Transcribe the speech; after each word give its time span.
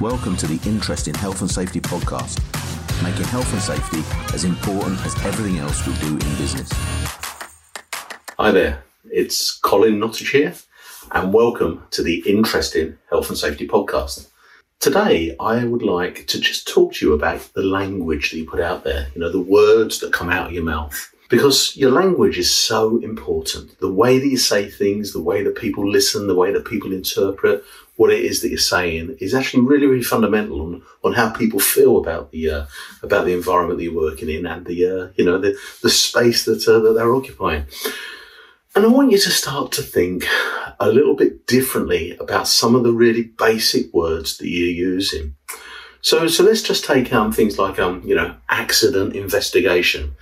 Welcome 0.00 0.36
to 0.36 0.46
the 0.46 0.60
Interesting 0.64 1.12
Health 1.12 1.40
and 1.40 1.50
Safety 1.50 1.80
podcast, 1.80 2.38
making 3.02 3.24
health 3.24 3.52
and 3.52 3.60
safety 3.60 4.04
as 4.32 4.44
important 4.44 5.04
as 5.04 5.12
everything 5.24 5.58
else 5.58 5.84
we 5.88 5.94
do 5.94 6.12
in 6.12 6.36
business. 6.36 6.68
Hi 8.38 8.52
there, 8.52 8.84
it's 9.10 9.58
Colin 9.58 9.98
Nottage 9.98 10.30
here, 10.30 10.54
and 11.10 11.34
welcome 11.34 11.82
to 11.90 12.04
the 12.04 12.22
Interesting 12.28 12.96
Health 13.10 13.28
and 13.28 13.36
Safety 13.36 13.66
podcast. 13.66 14.28
Today, 14.78 15.34
I 15.40 15.64
would 15.64 15.82
like 15.82 16.28
to 16.28 16.40
just 16.40 16.68
talk 16.68 16.92
to 16.92 17.04
you 17.04 17.12
about 17.12 17.40
the 17.54 17.64
language 17.64 18.30
that 18.30 18.36
you 18.36 18.48
put 18.48 18.60
out 18.60 18.84
there, 18.84 19.08
you 19.16 19.20
know, 19.20 19.32
the 19.32 19.40
words 19.40 19.98
that 19.98 20.12
come 20.12 20.30
out 20.30 20.46
of 20.46 20.52
your 20.52 20.62
mouth. 20.62 21.12
Because 21.28 21.76
your 21.76 21.90
language 21.90 22.38
is 22.38 22.52
so 22.52 22.98
important. 23.02 23.78
The 23.80 23.92
way 23.92 24.18
that 24.18 24.26
you 24.26 24.38
say 24.38 24.70
things, 24.70 25.12
the 25.12 25.22
way 25.22 25.42
that 25.42 25.56
people 25.56 25.86
listen, 25.88 26.26
the 26.26 26.34
way 26.34 26.52
that 26.52 26.64
people 26.64 26.92
interpret 26.92 27.62
what 27.96 28.12
it 28.12 28.24
is 28.24 28.40
that 28.40 28.48
you're 28.48 28.58
saying 28.58 29.16
is 29.20 29.34
actually 29.34 29.64
really, 29.64 29.86
really 29.86 30.04
fundamental 30.04 30.62
on, 30.62 30.82
on 31.02 31.12
how 31.12 31.30
people 31.30 31.58
feel 31.58 31.98
about 31.98 32.30
the 32.30 32.48
uh, 32.48 32.66
about 33.02 33.26
the 33.26 33.34
environment 33.34 33.78
that 33.78 33.84
you're 33.84 33.94
working 33.94 34.30
in 34.30 34.46
and 34.46 34.64
the 34.66 34.86
uh, 34.86 35.08
you 35.16 35.24
know 35.24 35.36
the 35.36 35.58
the 35.82 35.90
space 35.90 36.44
that 36.44 36.66
uh, 36.66 36.78
that 36.78 36.92
they're 36.94 37.14
occupying. 37.14 37.66
And 38.74 38.84
I 38.86 38.88
want 38.88 39.10
you 39.10 39.18
to 39.18 39.30
start 39.30 39.72
to 39.72 39.82
think 39.82 40.26
a 40.78 40.88
little 40.88 41.16
bit 41.16 41.46
differently 41.46 42.16
about 42.18 42.46
some 42.46 42.76
of 42.76 42.84
the 42.84 42.92
really 42.92 43.24
basic 43.24 43.92
words 43.92 44.38
that 44.38 44.48
you're 44.48 44.68
using. 44.68 45.34
So, 46.00 46.28
so 46.28 46.44
let's 46.44 46.62
just 46.62 46.84
take 46.84 47.12
um, 47.12 47.32
things 47.32 47.58
like 47.58 47.78
um, 47.80 48.02
you 48.04 48.14
know, 48.14 48.36
accident 48.48 49.16
investigation. 49.16 50.14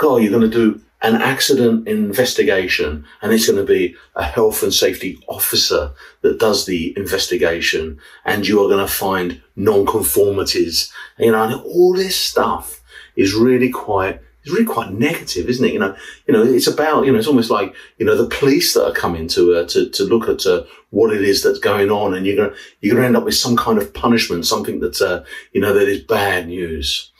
God, 0.00 0.22
you're 0.22 0.30
going 0.30 0.50
to 0.50 0.56
do 0.72 0.80
an 1.02 1.16
accident 1.16 1.86
investigation 1.86 3.04
and 3.20 3.32
it's 3.32 3.46
going 3.46 3.58
to 3.58 3.70
be 3.70 3.94
a 4.16 4.24
health 4.24 4.62
and 4.62 4.72
safety 4.72 5.18
officer 5.28 5.92
that 6.22 6.40
does 6.40 6.64
the 6.64 6.94
investigation 6.96 8.00
and 8.24 8.48
you 8.48 8.64
are 8.64 8.68
going 8.68 8.84
to 8.84 8.90
find 8.90 9.42
non-conformities, 9.56 10.90
you 11.18 11.30
know, 11.30 11.42
and 11.42 11.54
all 11.54 11.92
this 11.92 12.16
stuff 12.16 12.80
is 13.14 13.34
really 13.34 13.70
quite 13.70 14.20
it's 14.42 14.52
really 14.54 14.64
quite 14.64 14.90
negative, 14.90 15.50
isn't 15.50 15.66
it? 15.66 15.74
You 15.74 15.80
know, 15.80 15.94
you 16.26 16.32
know, 16.32 16.42
it's 16.42 16.66
about, 16.66 17.04
you 17.04 17.12
know, 17.12 17.18
it's 17.18 17.28
almost 17.28 17.50
like, 17.50 17.74
you 17.98 18.06
know, 18.06 18.16
the 18.16 18.34
police 18.34 18.72
that 18.72 18.86
are 18.86 18.94
coming 18.94 19.28
to, 19.28 19.56
uh, 19.56 19.66
to, 19.66 19.90
to 19.90 20.04
look 20.04 20.30
at, 20.30 20.46
uh, 20.46 20.64
what 20.88 21.12
it 21.12 21.20
is 21.20 21.42
that's 21.42 21.58
going 21.58 21.90
on 21.90 22.14
and 22.14 22.24
you're 22.24 22.36
going 22.36 22.48
to, 22.48 22.56
you're 22.80 22.94
going 22.94 23.02
to 23.02 23.06
end 23.06 23.18
up 23.18 23.24
with 23.24 23.34
some 23.34 23.54
kind 23.54 23.78
of 23.78 23.92
punishment, 23.92 24.46
something 24.46 24.80
that, 24.80 25.02
uh, 25.02 25.22
you 25.52 25.60
know, 25.60 25.74
that 25.74 25.88
is 25.88 26.00
bad 26.00 26.48
news. 26.48 27.12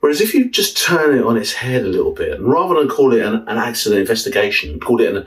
Whereas 0.00 0.20
if 0.20 0.34
you 0.34 0.50
just 0.50 0.76
turn 0.76 1.18
it 1.18 1.24
on 1.24 1.36
its 1.36 1.54
head 1.54 1.82
a 1.82 1.88
little 1.88 2.12
bit, 2.12 2.38
and 2.38 2.46
rather 2.46 2.74
than 2.74 2.88
call 2.88 3.12
it 3.12 3.24
an, 3.24 3.34
an 3.48 3.58
accident 3.58 4.00
investigation, 4.00 4.78
call 4.78 5.00
it 5.00 5.14
an, 5.14 5.26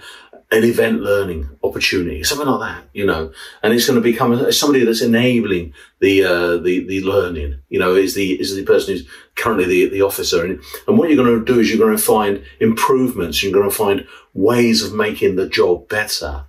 an 0.51 0.63
event 0.63 1.01
learning 1.01 1.49
opportunity, 1.63 2.23
something 2.23 2.47
like 2.47 2.75
that, 2.75 2.89
you 2.93 3.05
know, 3.05 3.31
and 3.61 3.73
it's 3.73 3.87
going 3.87 4.01
to 4.01 4.01
become 4.01 4.51
somebody 4.51 4.83
that's 4.83 5.01
enabling 5.01 5.73
the, 5.99 6.23
uh, 6.23 6.57
the, 6.57 6.85
the 6.87 7.01
learning, 7.01 7.59
you 7.69 7.79
know, 7.79 7.95
is 7.95 8.15
the, 8.15 8.39
is 8.39 8.55
the 8.55 8.63
person 8.63 8.93
who's 8.93 9.07
currently 9.35 9.65
the, 9.65 9.89
the 9.89 10.01
officer. 10.01 10.43
And, 10.43 10.61
and 10.87 10.97
what 10.97 11.09
you're 11.09 11.23
going 11.23 11.39
to 11.39 11.45
do 11.45 11.59
is 11.59 11.69
you're 11.69 11.85
going 11.85 11.97
to 11.97 12.01
find 12.01 12.43
improvements. 12.59 13.43
You're 13.43 13.53
going 13.53 13.69
to 13.69 13.75
find 13.75 14.07
ways 14.33 14.83
of 14.83 14.93
making 14.93 15.35
the 15.35 15.49
job 15.49 15.87
better 15.87 16.45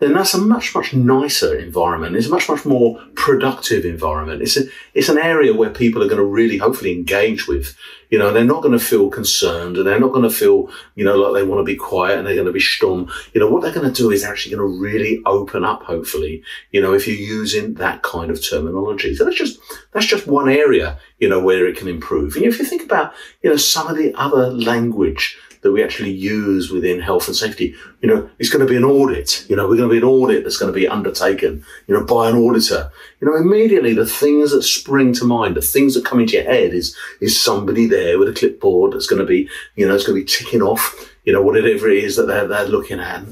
then 0.00 0.14
that's 0.14 0.32
a 0.32 0.38
much, 0.38 0.74
much 0.74 0.94
nicer 0.94 1.54
environment. 1.58 2.16
It's 2.16 2.26
a 2.26 2.30
much, 2.30 2.48
much 2.48 2.64
more 2.64 2.98
productive 3.14 3.84
environment. 3.84 4.40
It's 4.40 4.56
a, 4.56 4.64
it's 4.94 5.10
an 5.10 5.18
area 5.18 5.54
where 5.54 5.70
people 5.70 6.02
are 6.02 6.08
going 6.08 6.16
to 6.18 6.24
really 6.24 6.56
hopefully 6.56 6.92
engage 6.92 7.46
with. 7.46 7.76
You 8.08 8.18
know, 8.18 8.32
they're 8.32 8.42
not 8.42 8.62
going 8.62 8.76
to 8.76 8.84
feel 8.84 9.10
concerned 9.10 9.76
and 9.76 9.86
they're 9.86 10.00
not 10.00 10.12
going 10.12 10.28
to 10.28 10.34
feel, 10.34 10.70
you 10.94 11.04
know, 11.04 11.16
like 11.16 11.34
they 11.34 11.46
want 11.46 11.60
to 11.60 11.70
be 11.70 11.76
quiet 11.76 12.18
and 12.18 12.26
they're 12.26 12.34
going 12.34 12.46
to 12.46 12.52
be 12.52 12.58
stum. 12.58 13.08
You 13.34 13.40
know, 13.40 13.48
what 13.48 13.62
they're 13.62 13.74
going 13.74 13.92
to 13.92 14.02
do 14.02 14.10
is 14.10 14.24
actually 14.24 14.56
going 14.56 14.68
to 14.68 14.80
really 14.80 15.20
open 15.26 15.64
up, 15.64 15.82
hopefully, 15.82 16.42
you 16.72 16.80
know, 16.80 16.94
if 16.94 17.06
you're 17.06 17.16
using 17.16 17.74
that 17.74 18.02
kind 18.02 18.30
of 18.30 18.44
terminology. 18.44 19.14
So 19.14 19.24
that's 19.24 19.36
just, 19.36 19.60
that's 19.92 20.06
just 20.06 20.26
one 20.26 20.48
area, 20.48 20.98
you 21.18 21.28
know, 21.28 21.40
where 21.40 21.66
it 21.66 21.76
can 21.76 21.88
improve. 21.88 22.36
And 22.36 22.46
if 22.46 22.58
you 22.58 22.64
think 22.64 22.82
about, 22.82 23.12
you 23.42 23.50
know, 23.50 23.56
some 23.56 23.86
of 23.86 23.96
the 23.96 24.12
other 24.14 24.50
language 24.50 25.38
that 25.62 25.72
we 25.72 25.82
actually 25.82 26.10
use 26.10 26.70
within 26.70 27.00
health 27.00 27.26
and 27.26 27.36
safety. 27.36 27.74
You 28.00 28.08
know, 28.08 28.30
it's 28.38 28.48
going 28.48 28.66
to 28.66 28.70
be 28.70 28.76
an 28.76 28.84
audit. 28.84 29.44
You 29.48 29.56
know, 29.56 29.68
we're 29.68 29.76
going 29.76 29.88
to 29.88 29.92
be 29.92 29.98
an 29.98 30.04
audit 30.04 30.42
that's 30.42 30.56
going 30.56 30.72
to 30.72 30.78
be 30.78 30.88
undertaken, 30.88 31.64
you 31.86 31.94
know, 31.94 32.04
by 32.04 32.30
an 32.30 32.36
auditor. 32.36 32.90
You 33.20 33.28
know, 33.28 33.36
immediately 33.36 33.92
the 33.92 34.06
things 34.06 34.52
that 34.52 34.62
spring 34.62 35.12
to 35.14 35.24
mind, 35.24 35.56
the 35.56 35.62
things 35.62 35.94
that 35.94 36.04
come 36.04 36.20
into 36.20 36.34
your 36.34 36.44
head 36.44 36.72
is, 36.72 36.96
is 37.20 37.40
somebody 37.40 37.86
there 37.86 38.18
with 38.18 38.28
a 38.28 38.32
clipboard 38.32 38.92
that's 38.92 39.06
going 39.06 39.20
to 39.20 39.26
be, 39.26 39.48
you 39.76 39.86
know, 39.86 39.94
it's 39.94 40.06
going 40.06 40.18
to 40.18 40.24
be 40.24 40.30
ticking 40.30 40.62
off, 40.62 41.14
you 41.24 41.32
know, 41.32 41.42
whatever 41.42 41.90
it 41.90 42.04
is 42.04 42.16
that 42.16 42.26
they're, 42.26 42.48
they're 42.48 42.66
looking 42.66 43.00
at. 43.00 43.24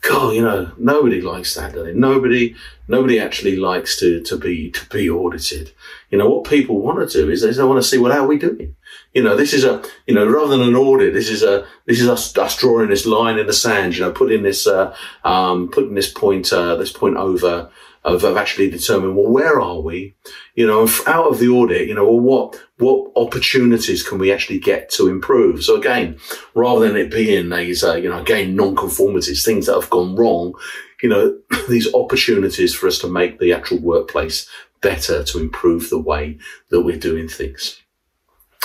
God, 0.00 0.34
you 0.34 0.42
know, 0.42 0.70
nobody 0.78 1.20
likes 1.20 1.54
that, 1.54 1.72
do 1.72 1.84
they? 1.84 1.92
Nobody, 1.92 2.54
nobody 2.86 3.18
actually 3.18 3.56
likes 3.56 3.98
to, 3.98 4.20
to 4.22 4.36
be, 4.36 4.70
to 4.70 4.86
be 4.86 5.10
audited. 5.10 5.72
You 6.10 6.18
know, 6.18 6.28
what 6.28 6.48
people 6.48 6.80
want 6.80 7.08
to 7.08 7.18
do 7.20 7.30
is 7.30 7.42
they 7.42 7.64
want 7.64 7.82
to 7.82 7.88
see, 7.88 7.98
well, 7.98 8.12
how 8.12 8.24
are 8.24 8.28
we 8.28 8.38
doing? 8.38 8.76
You 9.14 9.22
know, 9.22 9.36
this 9.36 9.54
is 9.54 9.64
a, 9.64 9.82
you 10.06 10.14
know, 10.14 10.26
rather 10.26 10.56
than 10.56 10.68
an 10.68 10.76
audit, 10.76 11.14
this 11.14 11.30
is 11.30 11.42
a, 11.42 11.66
this 11.86 12.00
is 12.00 12.08
us, 12.08 12.36
us 12.36 12.56
drawing 12.56 12.90
this 12.90 13.06
line 13.06 13.38
in 13.38 13.46
the 13.46 13.52
sand, 13.52 13.96
you 13.96 14.02
know, 14.02 14.12
putting 14.12 14.42
this, 14.42 14.66
uh, 14.66 14.94
um, 15.24 15.68
putting 15.68 15.94
this 15.94 16.12
point, 16.12 16.52
uh, 16.52 16.76
this 16.76 16.92
point 16.92 17.16
over, 17.16 17.70
of, 18.04 18.24
of 18.24 18.36
actually 18.36 18.70
determining, 18.70 19.16
well, 19.16 19.30
where 19.30 19.60
are 19.60 19.80
we? 19.80 20.14
You 20.54 20.66
know, 20.66 20.88
out 21.06 21.26
of 21.26 21.38
the 21.38 21.48
audit, 21.48 21.88
you 21.88 21.94
know, 21.94 22.04
well, 22.04 22.20
what, 22.20 22.64
what 22.78 23.12
opportunities 23.16 24.02
can 24.02 24.18
we 24.18 24.32
actually 24.32 24.58
get 24.58 24.90
to 24.90 25.08
improve? 25.08 25.64
So 25.64 25.76
again, 25.76 26.18
rather 26.54 26.86
than 26.86 26.96
it 26.96 27.10
being 27.10 27.50
these, 27.50 27.82
uh, 27.82 27.94
you 27.94 28.08
know, 28.08 28.20
again, 28.20 28.56
non-conformities, 28.56 29.44
things 29.44 29.66
that 29.66 29.74
have 29.74 29.90
gone 29.90 30.16
wrong, 30.16 30.54
you 31.02 31.08
know, 31.08 31.38
these 31.68 31.92
opportunities 31.94 32.74
for 32.74 32.86
us 32.86 32.98
to 32.98 33.08
make 33.08 33.38
the 33.38 33.52
actual 33.52 33.78
workplace 33.78 34.48
better 34.80 35.24
to 35.24 35.38
improve 35.38 35.90
the 35.90 35.98
way 35.98 36.38
that 36.70 36.82
we're 36.82 36.98
doing 36.98 37.28
things. 37.28 37.80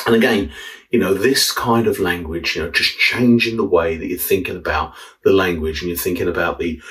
And 0.05 0.15
again, 0.15 0.51
you 0.89 0.99
know, 0.99 1.13
this 1.13 1.51
kind 1.51 1.87
of 1.87 1.99
language, 1.99 2.55
you 2.55 2.61
know, 2.61 2.69
just 2.69 2.97
changing 2.97 3.57
the 3.57 3.63
way 3.63 3.97
that 3.97 4.07
you're 4.07 4.17
thinking 4.17 4.55
about 4.55 4.93
the 5.23 5.33
language 5.33 5.81
and 5.81 5.89
you're 5.89 5.97
thinking 5.97 6.27
about 6.27 6.59
the, 6.59 6.81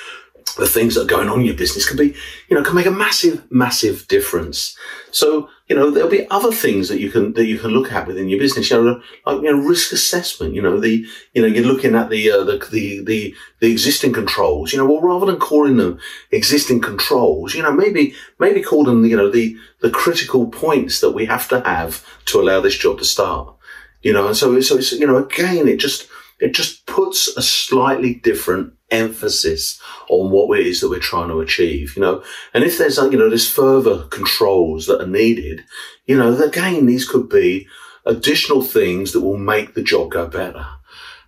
the 0.56 0.66
things 0.66 0.94
that 0.94 1.02
are 1.02 1.06
going 1.06 1.28
on 1.28 1.40
in 1.40 1.46
your 1.46 1.54
business 1.54 1.88
can 1.88 1.96
be, 1.96 2.14
you 2.48 2.56
know, 2.56 2.62
can 2.62 2.74
make 2.74 2.86
a 2.86 2.90
massive, 2.90 3.50
massive 3.50 4.06
difference. 4.08 4.76
So, 5.10 5.48
you 5.68 5.76
know, 5.76 5.90
there'll 5.90 6.10
be 6.10 6.28
other 6.30 6.52
things 6.52 6.88
that 6.88 7.00
you 7.00 7.10
can, 7.10 7.32
that 7.34 7.46
you 7.46 7.58
can 7.58 7.70
look 7.70 7.90
at 7.92 8.06
within 8.06 8.28
your 8.28 8.38
business, 8.38 8.70
you 8.70 8.82
know, 8.82 9.02
like, 9.24 9.42
you 9.42 9.50
know, 9.50 9.66
risk 9.66 9.92
assessment, 9.92 10.54
you 10.54 10.60
know, 10.60 10.78
the, 10.78 11.06
you 11.32 11.40
know, 11.40 11.48
you're 11.48 11.64
looking 11.64 11.94
at 11.94 12.10
the, 12.10 12.30
uh, 12.30 12.44
the, 12.44 12.58
the, 12.70 13.02
the, 13.04 13.34
the 13.60 13.72
existing 13.72 14.12
controls, 14.12 14.72
you 14.72 14.78
know, 14.78 14.86
well, 14.86 15.00
rather 15.00 15.26
than 15.26 15.38
calling 15.38 15.76
them 15.76 15.98
existing 16.30 16.80
controls, 16.80 17.54
you 17.54 17.62
know, 17.62 17.72
maybe, 17.72 18.14
maybe 18.38 18.62
call 18.62 18.84
them, 18.84 19.04
you 19.04 19.16
know, 19.16 19.30
the, 19.30 19.56
the 19.80 19.90
critical 19.90 20.48
points 20.48 21.00
that 21.00 21.12
we 21.12 21.24
have 21.24 21.48
to 21.48 21.60
have 21.60 22.04
to 22.26 22.40
allow 22.40 22.60
this 22.60 22.76
job 22.76 22.98
to 22.98 23.04
start, 23.04 23.54
you 24.02 24.12
know, 24.12 24.26
and 24.26 24.36
so, 24.36 24.60
so 24.60 24.76
it's, 24.76 24.92
you 24.92 25.06
know, 25.06 25.16
again, 25.16 25.68
it 25.68 25.78
just, 25.78 26.08
it 26.40 26.52
just 26.52 26.84
puts 26.86 27.28
a 27.36 27.42
slightly 27.42 28.14
different 28.14 28.74
emphasis 28.92 29.80
on 30.08 30.30
what 30.30 30.58
it 30.60 30.66
is 30.66 30.80
that 30.80 30.90
we're 30.90 31.00
trying 31.00 31.28
to 31.28 31.40
achieve, 31.40 31.96
you 31.96 32.02
know. 32.02 32.22
And 32.54 32.62
if 32.62 32.78
there's, 32.78 32.98
you 32.98 33.18
know, 33.18 33.28
there's 33.28 33.50
further 33.50 34.04
controls 34.04 34.86
that 34.86 35.00
are 35.00 35.06
needed, 35.06 35.64
you 36.06 36.16
know, 36.16 36.40
again, 36.40 36.86
these 36.86 37.08
could 37.08 37.28
be 37.28 37.66
additional 38.06 38.62
things 38.62 39.12
that 39.12 39.20
will 39.20 39.38
make 39.38 39.74
the 39.74 39.82
job 39.82 40.10
go 40.10 40.26
better. 40.26 40.66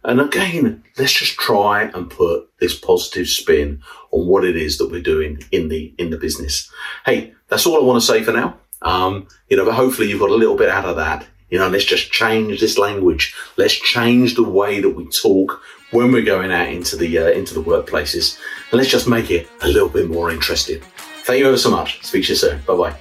And 0.05 0.21
again, 0.21 0.85
let's 0.99 1.13
just 1.13 1.39
try 1.39 1.85
and 1.85 2.11
put 2.11 2.51
this 2.61 2.79
positive 2.79 3.27
spin 3.27 3.83
on 4.11 4.27
what 4.27 4.45
it 4.45 4.55
is 4.55 4.77
that 4.79 4.91
we're 4.91 5.01
doing 5.01 5.43
in 5.51 5.69
the, 5.69 5.95
in 5.97 6.11
the 6.11 6.19
business. 6.19 6.71
Hey, 7.07 7.33
that's 7.49 7.65
all 7.65 7.81
I 7.81 7.85
want 7.85 8.03
to 8.03 8.07
say 8.07 8.23
for 8.23 8.33
now. 8.33 8.59
Um, 8.83 9.29
you 9.49 9.57
know, 9.57 9.65
but 9.65 9.75
hopefully 9.75 10.11
you've 10.11 10.21
got 10.21 10.31
a 10.31 10.35
little 10.35 10.57
bit 10.57 10.69
out 10.69 10.85
of 10.85 10.97
that. 10.97 11.27
You 11.49 11.59
know, 11.59 11.69
let's 11.69 11.85
just 11.85 12.11
change 12.11 12.61
this 12.61 12.77
language. 12.77 13.35
Let's 13.57 13.75
change 13.75 14.35
the 14.35 14.43
way 14.43 14.81
that 14.81 14.91
we 14.91 15.09
talk 15.09 15.63
when 15.95 16.13
we're 16.13 16.23
going 16.23 16.53
out 16.53 16.69
into 16.69 16.97
the 16.97 17.19
uh, 17.19 17.29
into 17.29 17.55
the 17.55 17.63
workplaces, 17.63 18.39
and 18.71 18.79
let's 18.79 18.91
just 18.91 19.09
make 19.09 19.31
it 19.31 19.49
a 19.63 19.69
little 19.69 19.89
bit 19.89 20.11
more 20.11 20.31
interesting. 20.31 20.83
Thank 21.25 21.39
you 21.39 21.47
ever 21.47 21.57
so 21.57 21.71
much. 21.71 22.05
Speak 22.05 22.25
to 22.25 22.33
you 22.33 22.37
soon. 22.37 22.61
Bye 22.67 22.77
bye. 22.77 22.95